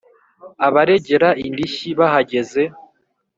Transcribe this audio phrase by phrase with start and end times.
[0.67, 2.61] Abaregera indishyi bahageze